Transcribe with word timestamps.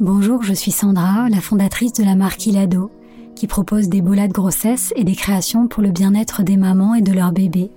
Bonjour, 0.00 0.42
je 0.42 0.52
suis 0.52 0.70
Sandra, 0.70 1.28
la 1.30 1.40
fondatrice 1.40 1.94
de 1.94 2.04
la 2.04 2.14
marque 2.14 2.46
Ilado, 2.46 2.90
qui 3.34 3.46
propose 3.46 3.88
des 3.88 4.02
bolas 4.02 4.28
de 4.28 4.32
grossesse 4.32 4.92
et 4.96 5.04
des 5.04 5.14
créations 5.14 5.66
pour 5.66 5.82
le 5.82 5.90
bien-être 5.90 6.42
des 6.42 6.56
mamans 6.56 6.94
et 6.94 7.00
de 7.00 7.12
leurs 7.12 7.32
bébés. 7.32 7.70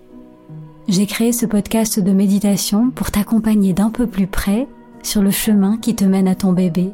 J'ai 0.87 1.05
créé 1.05 1.31
ce 1.31 1.45
podcast 1.45 1.99
de 1.99 2.11
méditation 2.11 2.91
pour 2.91 3.11
t'accompagner 3.11 3.73
d'un 3.73 3.89
peu 3.89 4.07
plus 4.07 4.27
près 4.27 4.67
sur 5.03 5.21
le 5.21 5.31
chemin 5.31 5.77
qui 5.77 5.95
te 5.95 6.05
mène 6.05 6.27
à 6.27 6.35
ton 6.35 6.53
bébé. 6.53 6.91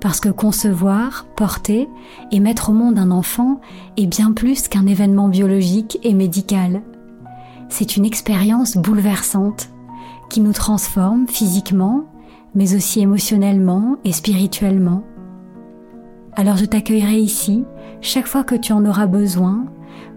Parce 0.00 0.20
que 0.20 0.28
concevoir, 0.28 1.26
porter 1.36 1.88
et 2.30 2.40
mettre 2.40 2.70
au 2.70 2.72
monde 2.72 2.98
un 2.98 3.10
enfant 3.10 3.60
est 3.96 4.06
bien 4.06 4.32
plus 4.32 4.68
qu'un 4.68 4.86
événement 4.86 5.28
biologique 5.28 5.98
et 6.02 6.14
médical. 6.14 6.82
C'est 7.70 7.96
une 7.96 8.04
expérience 8.04 8.76
bouleversante 8.76 9.70
qui 10.28 10.40
nous 10.40 10.52
transforme 10.52 11.26
physiquement, 11.28 12.04
mais 12.54 12.74
aussi 12.74 13.00
émotionnellement 13.00 13.96
et 14.04 14.12
spirituellement. 14.12 15.02
Alors 16.34 16.56
je 16.56 16.64
t'accueillerai 16.64 17.18
ici 17.18 17.64
chaque 18.00 18.26
fois 18.26 18.44
que 18.44 18.56
tu 18.56 18.72
en 18.72 18.84
auras 18.84 19.06
besoin 19.06 19.64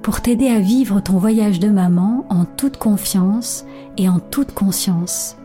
pour 0.01 0.21
t'aider 0.21 0.47
à 0.47 0.59
vivre 0.59 0.99
ton 0.99 1.17
voyage 1.17 1.59
de 1.59 1.69
maman 1.69 2.25
en 2.29 2.45
toute 2.45 2.77
confiance 2.77 3.65
et 3.97 4.09
en 4.09 4.19
toute 4.19 4.53
conscience. 4.53 5.37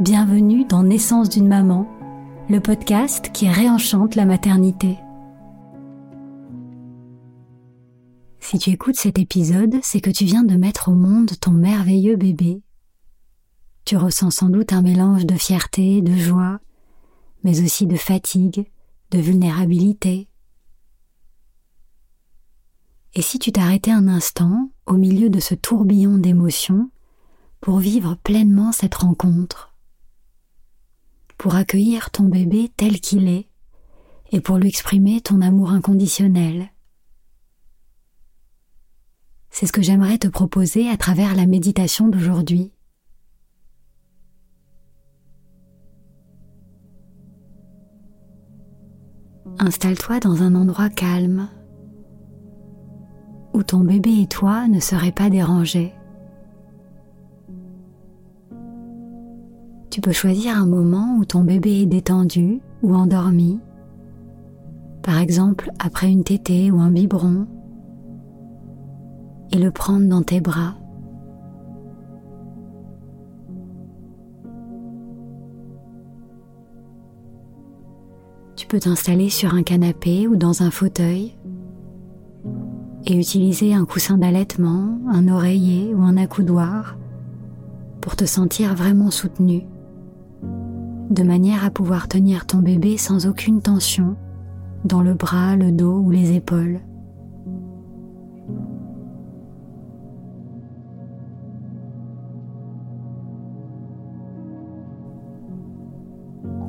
Bienvenue 0.00 0.64
dans 0.64 0.82
Naissance 0.82 1.28
d'une 1.28 1.48
maman, 1.48 1.86
le 2.48 2.60
podcast 2.60 3.30
qui 3.32 3.48
réenchante 3.48 4.14
la 4.14 4.24
maternité. 4.24 4.98
Si 8.50 8.58
tu 8.58 8.70
écoutes 8.70 8.96
cet 8.96 9.18
épisode, 9.18 9.74
c'est 9.82 10.00
que 10.00 10.08
tu 10.08 10.24
viens 10.24 10.42
de 10.42 10.56
mettre 10.56 10.88
au 10.88 10.94
monde 10.94 11.38
ton 11.38 11.50
merveilleux 11.50 12.16
bébé. 12.16 12.62
Tu 13.84 13.94
ressens 13.98 14.30
sans 14.30 14.48
doute 14.48 14.72
un 14.72 14.80
mélange 14.80 15.26
de 15.26 15.34
fierté, 15.34 16.00
de 16.00 16.16
joie, 16.16 16.58
mais 17.44 17.62
aussi 17.62 17.86
de 17.86 17.96
fatigue, 17.96 18.64
de 19.10 19.18
vulnérabilité. 19.18 20.28
Et 23.12 23.20
si 23.20 23.38
tu 23.38 23.52
t'arrêtais 23.52 23.90
un 23.90 24.08
instant 24.08 24.70
au 24.86 24.94
milieu 24.94 25.28
de 25.28 25.40
ce 25.40 25.54
tourbillon 25.54 26.16
d'émotions 26.16 26.90
pour 27.60 27.80
vivre 27.80 28.14
pleinement 28.14 28.72
cette 28.72 28.94
rencontre 28.94 29.74
pour 31.36 31.54
accueillir 31.54 32.10
ton 32.10 32.24
bébé 32.24 32.72
tel 32.78 32.98
qu'il 33.02 33.28
est 33.28 33.46
et 34.32 34.40
pour 34.40 34.56
lui 34.56 34.70
exprimer 34.70 35.20
ton 35.20 35.42
amour 35.42 35.70
inconditionnel. 35.72 36.70
C'est 39.60 39.66
ce 39.66 39.72
que 39.72 39.82
j'aimerais 39.82 40.18
te 40.18 40.28
proposer 40.28 40.88
à 40.88 40.96
travers 40.96 41.34
la 41.34 41.44
méditation 41.44 42.06
d'aujourd'hui. 42.06 42.70
Installe-toi 49.58 50.20
dans 50.20 50.44
un 50.44 50.54
endroit 50.54 50.88
calme 50.88 51.48
où 53.52 53.64
ton 53.64 53.80
bébé 53.80 54.20
et 54.22 54.28
toi 54.28 54.68
ne 54.68 54.78
seraient 54.78 55.10
pas 55.10 55.28
dérangés. 55.28 55.92
Tu 59.90 60.00
peux 60.00 60.12
choisir 60.12 60.56
un 60.56 60.66
moment 60.66 61.16
où 61.18 61.24
ton 61.24 61.42
bébé 61.42 61.82
est 61.82 61.86
détendu 61.86 62.60
ou 62.84 62.94
endormi, 62.94 63.58
par 65.02 65.18
exemple 65.18 65.72
après 65.80 66.12
une 66.12 66.22
tétée 66.22 66.70
ou 66.70 66.78
un 66.78 66.92
biberon, 66.92 67.48
et 69.52 69.58
le 69.58 69.70
prendre 69.70 70.06
dans 70.06 70.22
tes 70.22 70.40
bras. 70.40 70.74
Tu 78.56 78.66
peux 78.66 78.80
t'installer 78.80 79.30
sur 79.30 79.54
un 79.54 79.62
canapé 79.62 80.26
ou 80.26 80.36
dans 80.36 80.62
un 80.62 80.70
fauteuil 80.70 81.36
et 83.06 83.18
utiliser 83.18 83.72
un 83.72 83.84
coussin 83.84 84.18
d'allaitement, 84.18 84.98
un 85.08 85.28
oreiller 85.28 85.94
ou 85.94 86.02
un 86.02 86.16
accoudoir 86.16 86.96
pour 88.00 88.16
te 88.16 88.24
sentir 88.24 88.74
vraiment 88.74 89.10
soutenu 89.10 89.64
de 91.10 91.22
manière 91.22 91.64
à 91.64 91.70
pouvoir 91.70 92.08
tenir 92.08 92.46
ton 92.46 92.58
bébé 92.58 92.96
sans 92.96 93.26
aucune 93.26 93.62
tension 93.62 94.16
dans 94.84 95.02
le 95.02 95.14
bras, 95.14 95.56
le 95.56 95.72
dos 95.72 95.98
ou 95.98 96.10
les 96.10 96.32
épaules. 96.32 96.80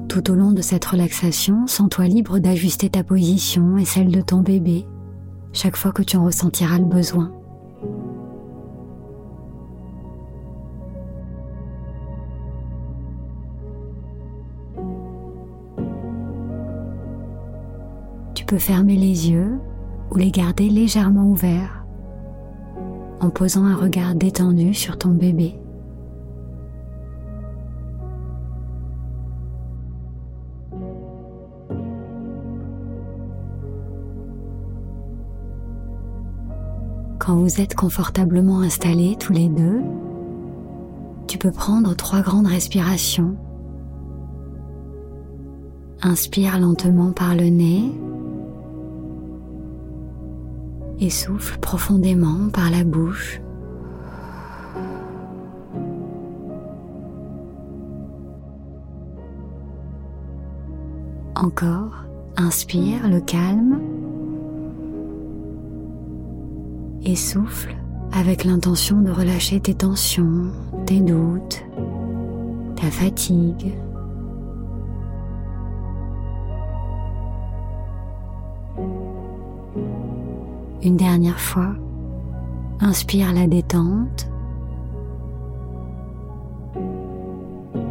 Tout 0.09 0.31
au 0.31 0.35
long 0.35 0.51
de 0.51 0.61
cette 0.61 0.85
relaxation, 0.85 1.67
sens-toi 1.67 2.07
libre 2.07 2.39
d'ajuster 2.39 2.89
ta 2.89 3.03
position 3.03 3.77
et 3.77 3.85
celle 3.85 4.11
de 4.11 4.21
ton 4.21 4.41
bébé 4.41 4.85
chaque 5.53 5.77
fois 5.77 5.91
que 5.91 6.03
tu 6.03 6.17
en 6.17 6.25
ressentiras 6.25 6.77
le 6.77 6.85
besoin. 6.85 7.31
peux 18.49 18.57
fermer 18.57 18.95
les 18.95 19.29
yeux 19.29 19.59
ou 20.09 20.17
les 20.17 20.31
garder 20.31 20.69
légèrement 20.69 21.29
ouverts 21.29 21.85
en 23.19 23.29
posant 23.29 23.65
un 23.65 23.75
regard 23.75 24.15
détendu 24.15 24.73
sur 24.73 24.97
ton 24.97 25.09
bébé. 25.09 25.59
Quand 37.19 37.35
vous 37.35 37.59
êtes 37.59 37.75
confortablement 37.75 38.61
installés 38.61 39.17
tous 39.19 39.33
les 39.33 39.49
deux, 39.49 39.81
tu 41.27 41.37
peux 41.37 41.51
prendre 41.51 41.93
trois 41.93 42.21
grandes 42.21 42.47
respirations. 42.47 43.35
Inspire 46.01 46.57
lentement 46.57 47.11
par 47.11 47.35
le 47.35 47.49
nez 47.49 47.91
et 51.01 51.09
souffle 51.09 51.59
profondément 51.59 52.49
par 52.53 52.71
la 52.71 52.85
bouche. 52.85 53.41
Encore, 61.35 62.05
inspire 62.37 63.09
le 63.09 63.19
calme 63.19 63.98
et 67.03 67.15
souffle 67.15 67.75
avec 68.11 68.43
l'intention 68.43 69.01
de 69.01 69.11
relâcher 69.11 69.59
tes 69.59 69.73
tensions, 69.73 70.51
tes 70.85 70.99
doutes, 70.99 71.63
ta 72.75 72.89
fatigue. 72.89 73.75
Une 80.81 80.95
dernière 80.95 81.39
fois, 81.39 81.75
inspire 82.79 83.33
la 83.33 83.47
détente 83.47 84.29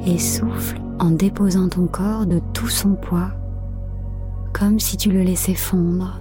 et 0.07 0.19
souffle 0.19 0.81
en 0.99 1.11
déposant 1.11 1.69
ton 1.69 1.87
corps 1.87 2.27
de 2.27 2.41
tout 2.55 2.69
son 2.69 2.95
poids, 2.95 3.31
comme 4.53 4.81
si 4.81 4.97
tu 4.97 5.13
le 5.13 5.23
laissais 5.23 5.55
fondre. 5.55 6.21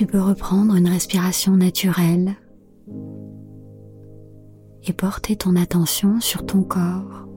Tu 0.00 0.06
peux 0.06 0.22
reprendre 0.22 0.76
une 0.76 0.88
respiration 0.88 1.58
naturelle 1.58 2.34
et 4.82 4.94
porter 4.94 5.36
ton 5.36 5.56
attention 5.56 6.20
sur 6.20 6.46
ton 6.46 6.62
corps. 6.62 7.28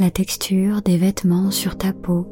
La 0.00 0.10
texture 0.10 0.82
des 0.82 0.96
vêtements 0.96 1.52
sur 1.52 1.78
ta 1.78 1.92
peau. 1.92 2.26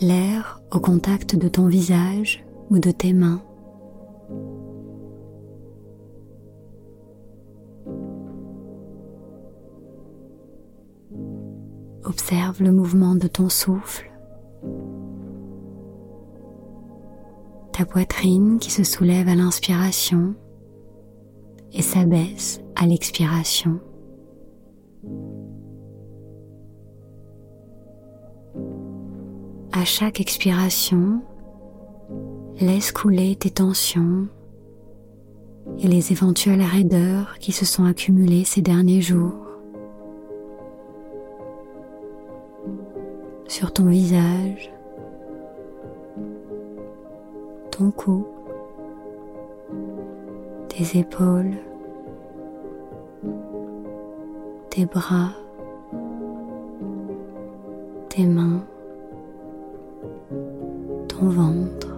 L'air 0.00 0.62
au 0.72 0.80
contact 0.80 1.36
de 1.36 1.48
ton 1.48 1.66
visage 1.66 2.42
ou 2.70 2.78
de 2.78 2.90
tes 2.90 3.12
mains. 3.12 3.42
Observe 12.08 12.62
le 12.62 12.72
mouvement 12.72 13.14
de 13.14 13.28
ton 13.28 13.50
souffle, 13.50 14.10
ta 17.70 17.84
poitrine 17.84 18.58
qui 18.58 18.70
se 18.70 18.82
soulève 18.82 19.28
à 19.28 19.34
l'inspiration 19.34 20.34
et 21.70 21.82
s'abaisse 21.82 22.62
à 22.76 22.86
l'expiration. 22.86 23.78
À 29.72 29.84
chaque 29.84 30.18
expiration, 30.22 31.20
laisse 32.58 32.90
couler 32.90 33.36
tes 33.36 33.50
tensions 33.50 34.28
et 35.78 35.88
les 35.88 36.10
éventuelles 36.10 36.62
raideurs 36.62 37.38
qui 37.38 37.52
se 37.52 37.66
sont 37.66 37.84
accumulées 37.84 38.44
ces 38.44 38.62
derniers 38.62 39.02
jours. 39.02 39.47
Sur 43.48 43.72
ton 43.72 43.86
visage, 43.86 44.70
ton 47.70 47.90
cou, 47.90 48.26
tes 50.68 50.98
épaules, 50.98 51.56
tes 54.68 54.84
bras, 54.84 55.30
tes 58.10 58.26
mains, 58.26 58.62
ton 61.08 61.28
ventre 61.30 61.96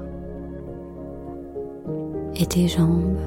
et 2.37 2.47
tes 2.47 2.69
jambes. 2.69 3.19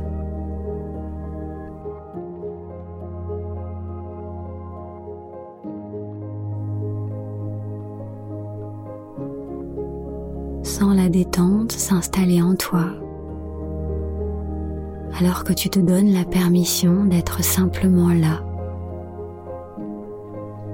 La 10.91 11.09
détente 11.09 11.71
s'installer 11.71 12.41
en 12.41 12.55
toi, 12.55 12.85
alors 15.19 15.43
que 15.43 15.53
tu 15.53 15.69
te 15.69 15.79
donnes 15.79 16.11
la 16.11 16.25
permission 16.25 17.05
d'être 17.05 17.43
simplement 17.43 18.09
là, 18.09 18.43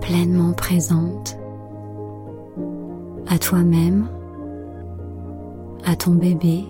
pleinement 0.01 0.53
présente, 0.53 1.38
à 3.27 3.38
toi-même, 3.38 4.07
à 5.85 5.95
ton 5.95 6.11
bébé 6.11 6.65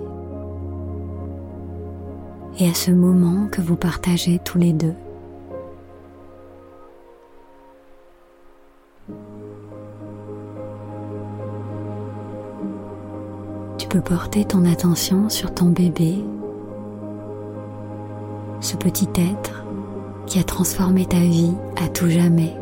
et 2.59 2.67
à 2.67 2.73
ce 2.73 2.91
moment 2.91 3.47
que 3.51 3.61
vous 3.61 3.77
partagez 3.77 4.39
tous 4.43 4.57
les 4.57 4.73
deux. 4.73 4.95
Peux 13.89 14.01
porter 14.01 14.45
ton 14.45 14.65
attention 14.65 15.29
sur 15.29 15.51
ton 15.51 15.65
bébé, 15.65 16.23
ce 18.61 18.77
petit 18.77 19.09
être 19.15 19.65
qui 20.27 20.37
a 20.37 20.43
transformé 20.43 21.07
ta 21.07 21.17
vie 21.17 21.53
à 21.83 21.87
tout 21.87 22.07
jamais. 22.07 22.55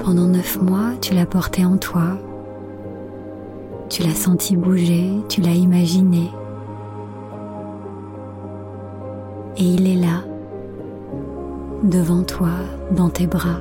Pendant 0.00 0.26
neuf 0.26 0.60
mois, 0.60 0.96
tu 1.00 1.14
l'as 1.14 1.26
porté 1.26 1.64
en 1.64 1.76
toi, 1.76 2.18
tu 3.88 4.02
l'as 4.02 4.16
senti 4.16 4.56
bouger, 4.56 5.08
tu 5.28 5.40
l'as 5.40 5.54
imaginé. 5.54 6.28
Et 9.58 9.64
il 9.64 9.86
est 9.86 10.00
là, 10.00 10.24
devant 11.84 12.24
toi, 12.24 12.50
dans 12.90 13.10
tes 13.10 13.28
bras. 13.28 13.60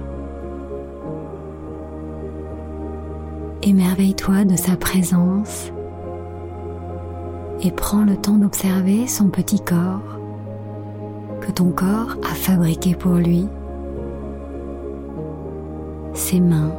Émerveille-toi 3.70 4.46
de 4.46 4.56
sa 4.56 4.76
présence 4.76 5.72
et 7.62 7.70
prends 7.70 8.04
le 8.04 8.18
temps 8.18 8.40
d'observer 8.40 9.06
son 9.06 9.30
petit 9.30 9.60
corps 9.60 10.18
que 11.40 11.52
ton 11.52 11.70
corps 11.70 12.18
a 12.24 12.34
fabriqué 12.34 12.96
pour 12.96 13.14
lui, 13.14 13.48
ses 16.16 16.40
mains, 16.40 16.74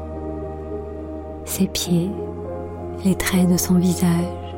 ses 1.44 1.68
pieds, 1.68 2.10
les 3.04 3.14
traits 3.14 3.48
de 3.48 3.56
son 3.56 3.74
visage. 3.74 4.56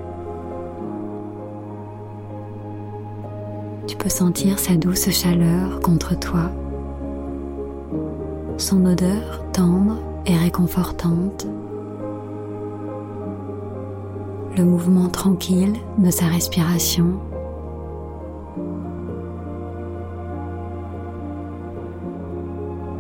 Tu 3.87 3.95
peux 3.95 4.09
sentir 4.09 4.59
sa 4.59 4.75
douce 4.77 5.11
chaleur 5.11 5.81
contre 5.81 6.19
toi, 6.19 6.51
son 8.57 8.87
odeur 8.87 9.45
tendre 9.53 9.99
et 10.25 10.35
réconfortante 10.35 11.47
le 14.57 14.65
mouvement 14.65 15.09
tranquille 15.09 15.75
de 15.99 16.11
sa 16.11 16.27
respiration. 16.27 17.19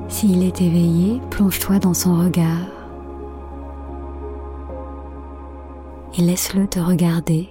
S'il 0.09 0.43
est 0.43 0.61
éveillé, 0.61 1.21
plonge-toi 1.31 1.79
dans 1.79 1.95
son 1.95 2.17
regard 2.17 2.67
et 6.19 6.23
laisse-le 6.23 6.67
te 6.67 6.79
regarder. 6.79 7.49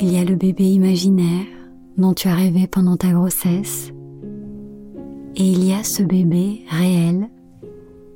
Il 0.00 0.12
y 0.12 0.18
a 0.18 0.24
le 0.24 0.36
bébé 0.36 0.62
imaginaire 0.62 1.46
dont 1.96 2.14
tu 2.14 2.28
as 2.28 2.34
rêvé 2.34 2.68
pendant 2.68 2.96
ta 2.96 3.10
grossesse. 3.10 3.92
Et 5.34 5.42
il 5.42 5.64
y 5.64 5.72
a 5.72 5.82
ce 5.82 6.04
bébé 6.04 6.60
réel 6.68 7.28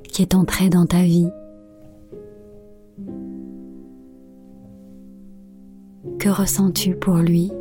qui 0.03 0.21
est 0.21 0.33
entré 0.33 0.69
dans 0.69 0.85
ta 0.85 1.03
vie. 1.03 1.27
Que 6.19 6.29
ressens-tu 6.29 6.95
pour 6.95 7.17
lui? 7.17 7.51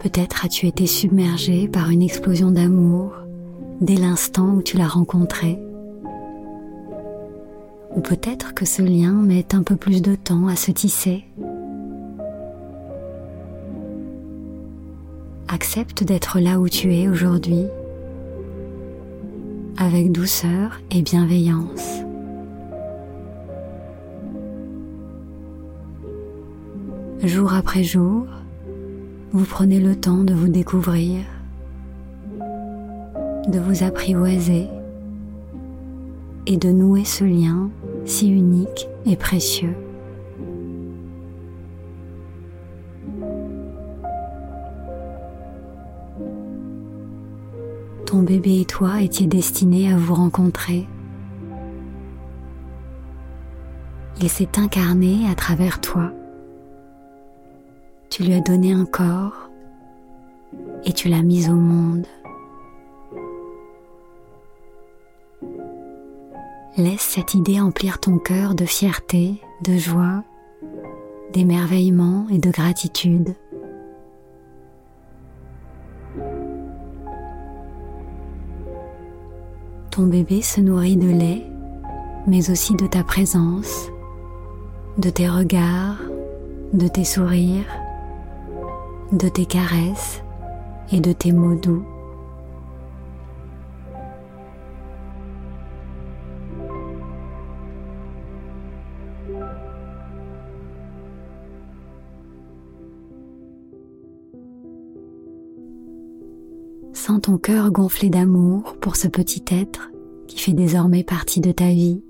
Peut-être 0.00 0.46
as-tu 0.46 0.66
été 0.68 0.86
submergé 0.86 1.68
par 1.68 1.90
une 1.90 2.00
explosion 2.00 2.50
d'amour 2.50 3.12
dès 3.82 3.96
l'instant 3.96 4.54
où 4.54 4.62
tu 4.62 4.78
l'as 4.78 4.88
rencontré. 4.88 5.58
Peut-être 8.04 8.54
que 8.54 8.64
ce 8.64 8.82
lien 8.82 9.12
met 9.12 9.54
un 9.54 9.62
peu 9.62 9.76
plus 9.76 10.00
de 10.02 10.14
temps 10.14 10.46
à 10.46 10.56
se 10.56 10.70
tisser. 10.70 11.24
Accepte 15.48 16.04
d'être 16.04 16.38
là 16.38 16.60
où 16.60 16.68
tu 16.68 16.94
es 16.94 17.08
aujourd'hui, 17.08 17.66
avec 19.76 20.12
douceur 20.12 20.80
et 20.90 21.02
bienveillance. 21.02 22.02
Jour 27.24 27.52
après 27.52 27.82
jour, 27.82 28.26
vous 29.32 29.44
prenez 29.44 29.80
le 29.80 29.96
temps 29.96 30.24
de 30.24 30.34
vous 30.34 30.48
découvrir, 30.48 31.24
de 33.48 33.58
vous 33.58 33.82
apprivoiser 33.82 34.68
et 36.46 36.56
de 36.56 36.70
nouer 36.70 37.04
ce 37.04 37.24
lien 37.24 37.70
si 38.04 38.30
unique 38.30 38.88
et 39.06 39.16
précieux. 39.16 39.74
Ton 48.06 48.22
bébé 48.22 48.62
et 48.62 48.64
toi 48.64 49.02
étiez 49.02 49.26
destinés 49.26 49.92
à 49.92 49.96
vous 49.96 50.14
rencontrer. 50.14 50.86
Il 54.20 54.28
s'est 54.28 54.58
incarné 54.58 55.28
à 55.30 55.34
travers 55.34 55.80
toi. 55.80 56.10
Tu 58.10 58.22
lui 58.22 58.32
as 58.32 58.40
donné 58.40 58.72
un 58.72 58.86
corps 58.86 59.50
et 60.84 60.92
tu 60.92 61.08
l'as 61.08 61.22
mis 61.22 61.48
au 61.48 61.54
monde. 61.54 62.06
Laisse 66.78 67.00
cette 67.00 67.34
idée 67.34 67.60
emplir 67.60 67.98
ton 67.98 68.18
cœur 68.18 68.54
de 68.54 68.64
fierté, 68.64 69.42
de 69.64 69.76
joie, 69.76 70.22
d'émerveillement 71.32 72.28
et 72.30 72.38
de 72.38 72.52
gratitude. 72.52 73.34
Ton 79.90 80.06
bébé 80.06 80.40
se 80.40 80.60
nourrit 80.60 80.96
de 80.96 81.10
lait, 81.10 81.44
mais 82.28 82.48
aussi 82.48 82.76
de 82.76 82.86
ta 82.86 83.02
présence, 83.02 83.88
de 84.98 85.10
tes 85.10 85.28
regards, 85.28 85.98
de 86.72 86.86
tes 86.86 87.02
sourires, 87.02 87.76
de 89.10 89.28
tes 89.28 89.46
caresses 89.46 90.22
et 90.92 91.00
de 91.00 91.10
tes 91.10 91.32
mots 91.32 91.56
doux. 91.56 91.84
Ton 107.22 107.36
cœur 107.36 107.72
gonflé 107.72 108.10
d'amour 108.10 108.76
pour 108.80 108.94
ce 108.96 109.08
petit 109.08 109.42
être 109.50 109.90
qui 110.28 110.38
fait 110.38 110.52
désormais 110.52 111.02
partie 111.02 111.40
de 111.40 111.50
ta 111.50 111.68
vie. 111.68 112.02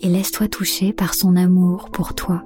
Et 0.00 0.08
laisse-toi 0.08 0.48
toucher 0.48 0.92
par 0.92 1.12
son 1.12 1.36
amour 1.36 1.90
pour 1.90 2.14
toi. 2.14 2.44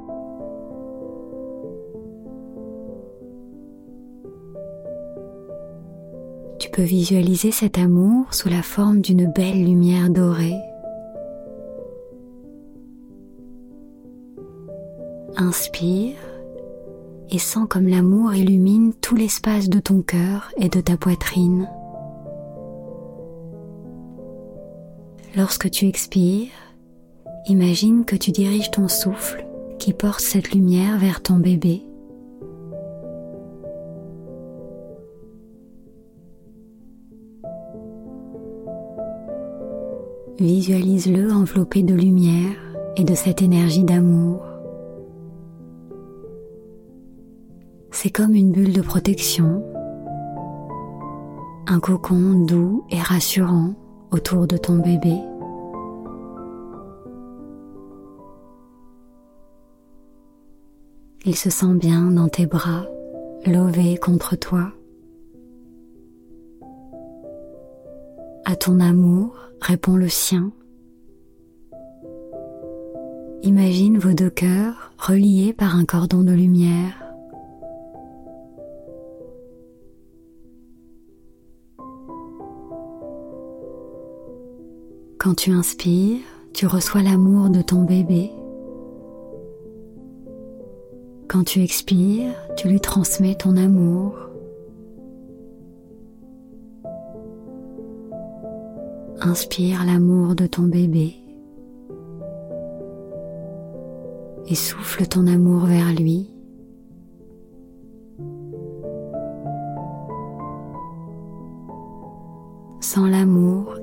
Tu 6.59 6.71
peux 6.71 6.83
visualiser 6.83 7.53
cet 7.53 7.79
amour 7.79 8.33
sous 8.33 8.49
la 8.49 8.63
forme 8.63 9.01
d'une 9.01 9.31
belle 9.31 9.65
lumière 9.65 10.09
dorée. 10.09 10.59
Inspire 15.37 16.17
et 17.35 17.39
sens 17.39 17.67
comme 17.69 17.89
l'amour 17.89 18.33
illumine 18.33 18.93
tout 19.01 19.17
l'espace 19.17 19.69
de 19.69 19.81
ton 19.81 20.03
cœur 20.03 20.53
et 20.57 20.69
de 20.69 20.81
ta 20.81 20.97
poitrine. 20.97 21.69
Lorsque 25.37 25.69
tu 25.69 25.87
expires, 25.87 26.53
imagine 27.49 28.05
que 28.05 28.15
tu 28.15 28.31
diriges 28.31 28.71
ton 28.71 28.87
souffle 28.87 29.45
qui 29.81 29.93
porte 29.93 30.21
cette 30.21 30.53
lumière 30.53 30.97
vers 30.99 31.23
ton 31.23 31.39
bébé. 31.39 31.83
Visualise-le 40.39 41.33
enveloppé 41.33 41.83
de 41.83 41.95
lumière 41.95 42.57
et 42.97 43.03
de 43.03 43.15
cette 43.17 43.43
énergie 43.43 43.83
d'amour. 43.83 44.54
C'est 48.05 48.11
comme 48.11 48.35
une 48.35 48.53
bulle 48.53 48.75
de 48.75 48.83
protection, 48.83 49.65
un 51.67 51.81
cocon 51.81 52.45
doux 52.45 52.85
et 52.91 53.01
rassurant 53.01 53.73
autour 54.11 54.47
de 54.47 54.59
ton 54.59 54.75
bébé. 54.75 55.17
Il 61.25 61.35
se 61.35 61.49
sent 61.49 61.73
bien 61.81 62.11
dans 62.11 62.29
tes 62.29 62.45
bras, 62.45 62.85
lové 63.47 63.97
contre 63.97 64.37
toi. 64.37 64.71
À 68.45 68.55
ton 68.55 68.81
amour 68.81 69.35
répond 69.63 69.97
le 69.97 70.11
sien. 70.11 70.53
Imagine 73.43 73.97
vos 73.97 74.13
deux 74.13 74.29
cœurs 74.29 74.93
reliés 74.99 75.55
par 75.55 75.75
un 75.75 75.87
cordon 75.87 76.23
de 76.23 76.33
lumière. 76.33 77.04
Quand 85.25 85.33
tu 85.33 85.53
inspires, 85.53 86.21
tu 86.53 86.67
reçois 86.67 87.01
l'amour 87.01 87.49
de 87.49 87.63
ton 87.63 87.85
bébé. 87.85 88.31
Quand 91.29 91.45
tu 91.45 91.63
expires, 91.63 92.35
tu 92.59 92.69
lui 92.69 92.79
transmets 92.79 93.35
ton 93.35 93.57
amour. 93.57 94.19
Inspire 99.23 99.87
l'amour 99.87 100.35
de 100.35 100.47
ton 100.47 100.65
bébé 100.65 101.15
et 104.47 104.55
souffle 104.55 105.07
ton 105.07 105.27
amour 105.27 105.65
vers 105.65 105.95
lui. 105.95 106.34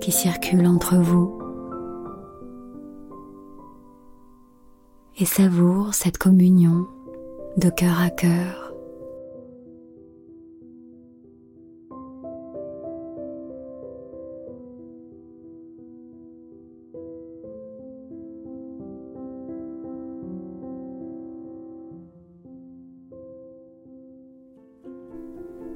Qui 0.01 0.11
circule 0.11 0.65
entre 0.65 0.95
vous 0.97 1.37
et 5.19 5.25
savoure 5.25 5.93
cette 5.93 6.17
communion 6.17 6.87
de 7.57 7.69
cœur 7.69 8.01
à 8.01 8.09
cœur. 8.09 8.73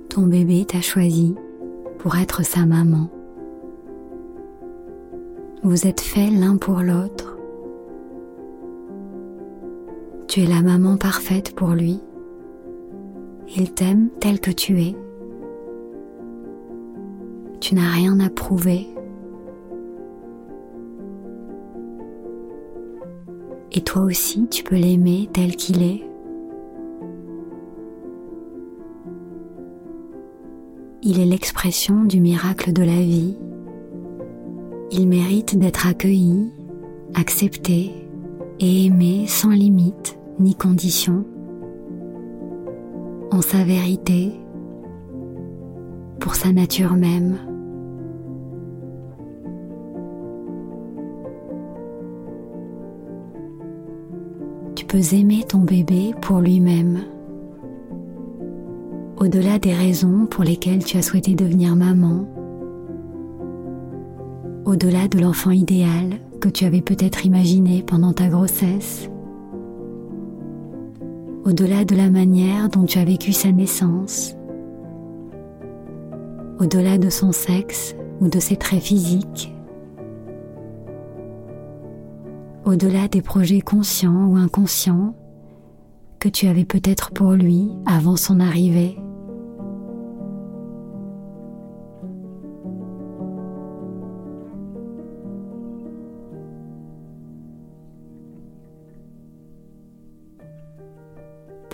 Ton 0.09 0.23
bébé 0.23 0.65
t'a 0.65 0.81
choisi 0.81 1.35
pour 1.99 2.15
être 2.15 2.43
sa 2.43 2.65
maman. 2.65 3.09
Vous 5.65 5.87
êtes 5.87 6.01
faits 6.01 6.31
l'un 6.31 6.57
pour 6.57 6.81
l'autre. 6.81 7.39
Tu 10.27 10.41
es 10.41 10.45
la 10.45 10.61
maman 10.61 10.95
parfaite 10.95 11.55
pour 11.55 11.69
lui. 11.69 11.99
Il 13.57 13.73
t'aime 13.73 14.09
tel 14.19 14.39
que 14.39 14.51
tu 14.51 14.79
es. 14.79 14.95
Tu 17.61 17.73
n'as 17.73 17.89
rien 17.89 18.19
à 18.19 18.29
prouver. 18.29 18.85
Et 23.71 23.81
toi 23.81 24.03
aussi, 24.03 24.47
tu 24.47 24.63
peux 24.63 24.77
l'aimer 24.77 25.27
tel 25.33 25.55
qu'il 25.55 25.81
est. 25.81 26.03
Il 31.01 31.19
est 31.19 31.25
l'expression 31.25 32.03
du 32.03 32.21
miracle 32.21 32.71
de 32.71 32.83
la 32.83 33.01
vie. 33.01 33.35
Il 34.91 35.07
mérite 35.07 35.57
d'être 35.57 35.87
accueilli, 35.87 36.51
accepté 37.13 37.91
et 38.59 38.85
aimé 38.85 39.25
sans 39.27 39.49
limite 39.49 40.17
ni 40.39 40.55
condition, 40.55 41.25
en 43.31 43.41
sa 43.41 43.63
vérité, 43.63 44.31
pour 46.19 46.35
sa 46.35 46.51
nature 46.51 46.93
même. 46.93 47.37
Tu 54.75 54.85
peux 54.85 55.13
aimer 55.13 55.43
ton 55.47 55.59
bébé 55.59 56.13
pour 56.21 56.39
lui-même 56.39 56.99
au-delà 59.25 59.57
des 59.59 59.73
raisons 59.73 60.27
pour 60.27 60.43
lesquelles 60.43 60.83
tu 60.83 60.97
as 60.97 61.01
souhaité 61.01 61.33
devenir 61.33 61.75
maman, 61.75 62.27
au-delà 64.65 65.07
de 65.07 65.19
l'enfant 65.19 65.51
idéal 65.51 66.19
que 66.41 66.49
tu 66.49 66.65
avais 66.65 66.81
peut-être 66.81 67.25
imaginé 67.25 67.83
pendant 67.83 68.13
ta 68.13 68.27
grossesse, 68.27 69.09
au-delà 71.45 71.85
de 71.85 71.95
la 71.95 72.09
manière 72.09 72.69
dont 72.69 72.85
tu 72.85 72.97
as 72.97 73.05
vécu 73.05 73.31
sa 73.31 73.51
naissance, 73.51 74.35
au-delà 76.59 76.97
de 76.97 77.09
son 77.09 77.31
sexe 77.31 77.95
ou 78.21 78.27
de 78.27 78.39
ses 78.39 78.55
traits 78.55 78.81
physiques, 78.81 79.53
au-delà 82.65 83.07
des 83.07 83.21
projets 83.21 83.61
conscients 83.61 84.25
ou 84.27 84.35
inconscients 84.35 85.13
que 86.19 86.29
tu 86.29 86.47
avais 86.47 86.65
peut-être 86.65 87.11
pour 87.11 87.33
lui 87.33 87.69
avant 87.85 88.15
son 88.15 88.39
arrivée. 88.39 88.97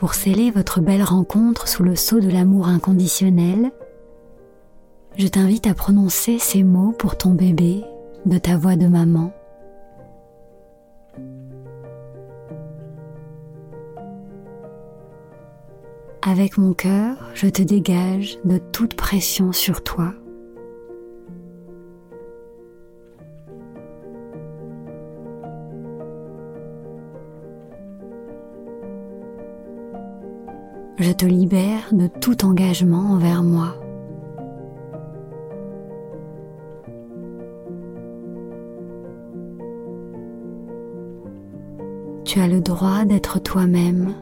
Pour 0.01 0.15
sceller 0.15 0.50
votre 0.50 0.81
belle 0.81 1.03
rencontre 1.03 1.67
sous 1.67 1.84
le 1.84 1.96
sceau 1.96 2.20
de 2.20 2.27
l'amour 2.27 2.67
inconditionnel, 2.67 3.72
je 5.15 5.27
t'invite 5.27 5.67
à 5.67 5.75
prononcer 5.75 6.39
ces 6.39 6.63
mots 6.63 6.91
pour 6.91 7.20
ton 7.20 7.36
bébé 7.36 7.84
de 8.25 8.39
ta 8.39 8.58
voix 8.58 8.75
de 8.75 8.88
maman. 8.88 9.31
Avec 16.24 16.58
mon 16.58 16.74
cœur, 16.74 17.29
je 17.36 17.46
te 17.46 17.62
dégage 17.62 18.39
de 18.43 18.58
toute 18.58 18.96
pression 18.96 19.51
sur 19.51 19.84
toi. 19.84 20.15
Je 31.01 31.12
te 31.12 31.25
libère 31.25 31.91
de 31.93 32.05
tout 32.05 32.46
engagement 32.46 33.13
envers 33.13 33.41
moi. 33.41 33.75
Tu 42.24 42.39
as 42.39 42.48
le 42.48 42.62
droit 42.62 43.03
d'être 43.05 43.39
toi-même. 43.39 44.13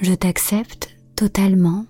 Je 0.00 0.14
t'accepte 0.14 0.96
totalement. 1.14 1.84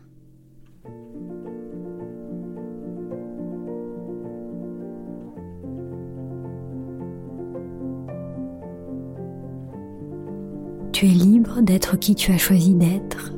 Tu 10.96 11.04
es 11.04 11.10
libre 11.10 11.60
d'être 11.60 11.98
qui 11.98 12.14
tu 12.14 12.32
as 12.32 12.38
choisi 12.38 12.72
d'être 12.72 13.34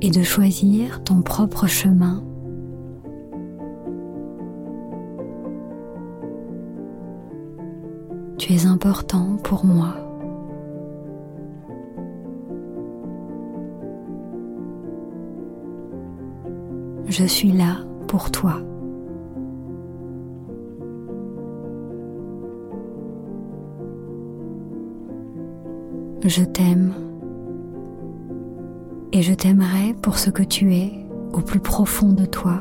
et 0.00 0.08
de 0.08 0.22
choisir 0.22 1.02
ton 1.02 1.20
propre 1.20 1.66
chemin. 1.66 2.22
Tu 8.38 8.52
es 8.52 8.66
important 8.66 9.36
pour 9.42 9.64
moi. 9.64 9.96
Je 17.08 17.24
suis 17.24 17.50
là 17.50 17.78
pour 18.06 18.30
toi. 18.30 18.60
Je 26.28 26.44
t'aime 26.44 26.92
et 29.14 29.22
je 29.22 29.32
t'aimerai 29.32 29.94
pour 29.94 30.18
ce 30.18 30.28
que 30.28 30.42
tu 30.42 30.74
es 30.74 30.92
au 31.32 31.40
plus 31.40 31.58
profond 31.58 32.12
de 32.12 32.26
toi. 32.26 32.60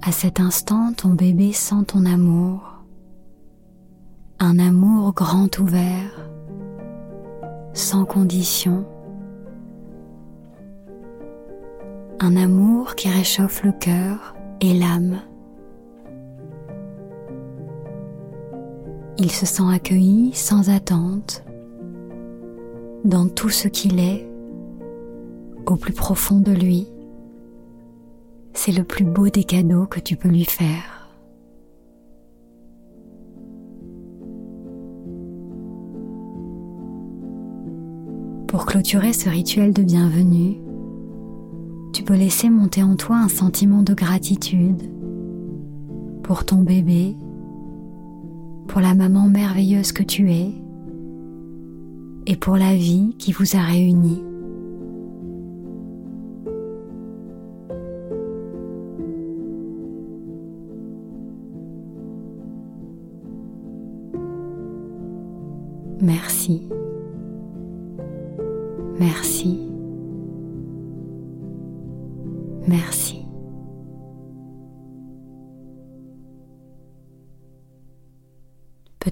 À 0.00 0.10
cet 0.10 0.40
instant, 0.40 0.94
ton 0.96 1.10
bébé 1.10 1.52
sent 1.52 1.84
ton 1.88 2.06
amour, 2.06 2.62
un 4.38 4.58
amour 4.58 5.12
grand 5.12 5.58
ouvert, 5.58 6.30
sans 7.74 8.06
condition, 8.06 8.86
un 12.20 12.36
amour 12.36 12.94
qui 12.94 13.10
réchauffe 13.10 13.62
le 13.64 13.72
cœur 13.72 14.34
et 14.62 14.72
l'âme. 14.72 15.20
Il 19.18 19.30
se 19.30 19.46
sent 19.46 19.62
accueilli 19.72 20.32
sans 20.34 20.68
attente 20.68 21.42
dans 23.04 23.28
tout 23.28 23.48
ce 23.48 23.66
qu'il 23.66 23.98
est 23.98 24.28
au 25.66 25.76
plus 25.76 25.94
profond 25.94 26.38
de 26.38 26.52
lui. 26.52 26.86
C'est 28.52 28.72
le 28.72 28.84
plus 28.84 29.04
beau 29.04 29.28
des 29.28 29.44
cadeaux 29.44 29.86
que 29.86 30.00
tu 30.00 30.16
peux 30.16 30.28
lui 30.28 30.44
faire. 30.44 31.08
Pour 38.48 38.66
clôturer 38.66 39.14
ce 39.14 39.30
rituel 39.30 39.72
de 39.72 39.82
bienvenue, 39.82 40.58
tu 41.94 42.02
peux 42.02 42.14
laisser 42.14 42.50
monter 42.50 42.82
en 42.82 42.96
toi 42.96 43.16
un 43.16 43.28
sentiment 43.28 43.82
de 43.82 43.94
gratitude 43.94 44.82
pour 46.22 46.44
ton 46.44 46.58
bébé 46.58 47.16
pour 48.76 48.82
la 48.82 48.94
maman 48.94 49.26
merveilleuse 49.26 49.92
que 49.92 50.02
tu 50.02 50.30
es 50.30 50.50
et 52.26 52.36
pour 52.36 52.58
la 52.58 52.74
vie 52.74 53.16
qui 53.18 53.32
vous 53.32 53.56
a 53.56 53.60
réunis. 53.60 54.22
Merci. 66.02 66.68
Merci. 68.98 69.58
Merci. 72.68 73.05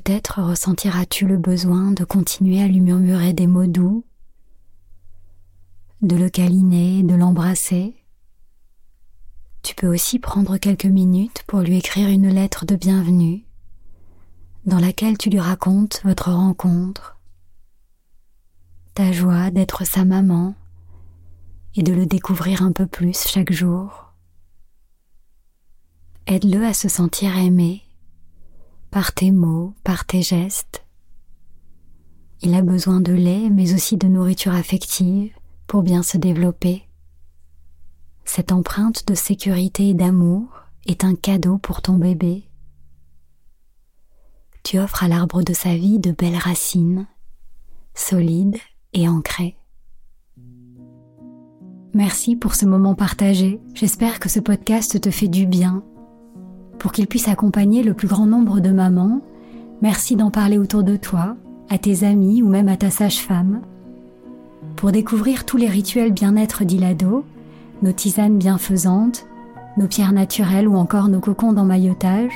Peut-être 0.05 0.43
ressentiras-tu 0.43 1.27
le 1.27 1.39
besoin 1.39 1.93
de 1.93 2.05
continuer 2.05 2.63
à 2.63 2.69
lui 2.69 2.83
murmurer 2.83 3.33
des 3.33 3.47
mots 3.47 3.67
doux, 3.67 4.05
de 6.03 6.15
le 6.15 6.29
câliner, 6.29 7.03
de 7.03 7.15
l'embrasser? 7.15 7.97
Tu 9.63 9.75
peux 9.75 9.87
aussi 9.87 10.19
prendre 10.19 10.59
quelques 10.59 10.85
minutes 10.85 11.43
pour 11.47 11.61
lui 11.61 11.79
écrire 11.79 12.11
une 12.11 12.29
lettre 12.29 12.67
de 12.67 12.77
bienvenue 12.77 13.45
dans 14.67 14.79
laquelle 14.79 15.17
tu 15.17 15.31
lui 15.31 15.41
racontes 15.41 16.03
votre 16.05 16.31
rencontre, 16.31 17.19
ta 18.93 19.11
joie 19.11 19.51
d'être 19.51 19.87
sa 19.87 20.05
maman 20.05 20.55
et 21.77 21.83
de 21.83 21.95
le 21.95 22.05
découvrir 22.05 22.63
un 22.63 22.73
peu 22.73 22.87
plus 22.87 23.27
chaque 23.27 23.53
jour. 23.53 24.13
Aide-le 26.27 26.63
à 26.63 26.75
se 26.75 26.91
sentir 26.91 27.39
aimé 27.39 27.84
par 28.95 29.13
tes 29.13 29.33
mots, 29.33 29.75
par 29.83 30.07
tes 30.07 30.23
gestes. 30.23 30.85
Il 32.43 32.55
a 32.55 32.63
besoin 32.63 33.01
de 33.01 33.13
lait, 33.13 33.51
mais 33.51 33.75
aussi 33.75 33.97
de 33.97 34.07
nourriture 34.07 34.55
affective 34.55 35.35
pour 35.67 35.83
bien 35.83 36.05
se 36.05 36.17
développer. 36.17 36.85
Cette 38.25 38.53
empreinte 38.53 39.09
de 39.09 39.17
sécurité 39.17 39.89
et 39.89 39.95
d'amour 39.95 40.47
est 40.87 41.03
un 41.03 41.17
cadeau 41.17 41.59
pour 41.59 41.83
ton 41.83 41.95
bébé. 41.95 42.49
Tu 44.63 44.79
offres 44.79 45.03
à 45.03 45.09
l'arbre 45.09 45.43
de 45.43 45.55
sa 45.55 45.75
vie 45.75 45.99
de 45.99 46.13
belles 46.13 46.37
racines, 46.37 47.09
solides 47.95 48.59
et 48.93 49.09
ancrées. 49.09 49.57
Merci 51.95 52.37
pour 52.37 52.55
ce 52.55 52.65
moment 52.65 52.95
partagé. 52.95 53.61
J'espère 53.75 54.21
que 54.21 54.29
ce 54.29 54.39
podcast 54.39 55.01
te 55.01 55.11
fait 55.11 55.27
du 55.27 55.47
bien 55.47 55.83
pour 56.79 56.93
qu'il 56.93 57.07
puisse 57.07 57.29
accompagner 57.29 57.83
le 57.83 57.95
plus 57.95 58.09
grand 58.09 58.27
nombre 58.27 58.61
de 58.61 58.71
mamans, 58.71 59.21
merci 59.83 60.17
d'en 60.17 60.31
parler 60.31 60.59
autour 60.59 60.83
de 60.83 60.97
toi, 60.97 61.37
à 61.69 61.79
tes 61.79 62.05
amis 62.05 62.43
ou 62.43 62.49
même 62.49 62.69
à 62.69 62.77
ta 62.77 62.91
sage-femme. 62.91 63.61
Pour 64.77 64.93
découvrir 64.93 65.45
tous 65.45 65.57
les 65.57 65.69
rituels 65.69 66.13
bien-être 66.13 66.65
d'Ilado, 66.65 67.25
nos 67.83 67.93
tisanes 67.93 68.39
bienfaisantes, 68.39 69.27
nos 69.77 69.87
pierres 69.87 70.13
naturelles 70.13 70.69
ou 70.69 70.77
encore 70.77 71.09
nos 71.09 71.21
cocons 71.21 71.53
d'emmaillotage, 71.53 72.33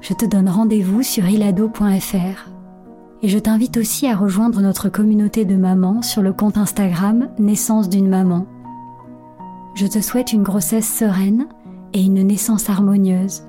je 0.00 0.14
te 0.14 0.24
donne 0.24 0.48
rendez-vous 0.48 1.02
sur 1.02 1.28
ilado.fr. 1.28 2.50
Et 3.22 3.28
je 3.28 3.38
t'invite 3.38 3.76
aussi 3.76 4.06
à 4.06 4.16
rejoindre 4.16 4.62
notre 4.62 4.88
communauté 4.88 5.44
de 5.44 5.56
mamans 5.56 6.00
sur 6.00 6.22
le 6.22 6.32
compte 6.32 6.56
Instagram 6.56 7.28
Naissance 7.38 7.90
d'une 7.90 8.08
maman. 8.08 8.46
Je 9.74 9.86
te 9.86 10.00
souhaite 10.00 10.32
une 10.32 10.42
grossesse 10.42 10.88
sereine 10.88 11.46
et 11.92 12.02
une 12.02 12.22
naissance 12.22 12.70
harmonieuse 12.70 13.42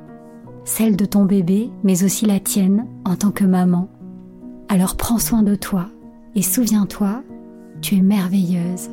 celle 0.64 0.96
de 0.96 1.06
ton 1.06 1.26
bébé, 1.26 1.70
mais 1.84 2.04
aussi 2.04 2.26
la 2.26 2.40
tienne 2.40 2.88
en 3.06 3.16
tant 3.16 3.32
que 3.32 3.46
maman. 3.46 3.90
Alors 4.70 4.96
prends 4.96 5.20
soin 5.20 5.44
de 5.44 5.56
toi 5.56 5.88
et 6.36 6.42
souviens-toi, 6.42 7.24
tu 7.82 7.96
es 7.96 8.02
merveilleuse. 8.02 8.90